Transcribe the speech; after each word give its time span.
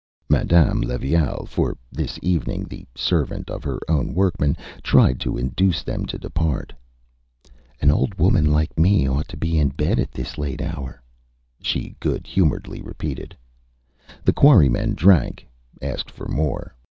Madame 0.29 0.81
Levaille, 0.81 1.45
for 1.47 1.77
this 1.91 2.17
evening 2.23 2.63
the 2.63 2.87
servant 2.95 3.51
of 3.51 3.63
her 3.63 3.77
own 3.87 4.15
workmen, 4.15 4.57
tried 4.81 5.19
to 5.19 5.37
induce 5.37 5.83
them 5.83 6.07
to 6.07 6.17
depart. 6.17 6.73
ÂAn 7.83 7.93
old 7.93 8.15
woman 8.15 8.51
like 8.51 8.75
me 8.79 9.07
ought 9.07 9.27
to 9.27 9.37
be 9.37 9.59
in 9.59 9.69
bed 9.69 9.99
at 9.99 10.11
this 10.11 10.39
late 10.39 10.59
hour,Â 10.59 11.01
she 11.63 11.95
good 11.99 12.25
humouredly 12.25 12.81
repeated. 12.81 13.37
The 14.25 14.33
quarrymen 14.33 14.95
drank, 14.95 15.47
asked 15.83 16.09
for 16.09 16.27
more. 16.27 16.75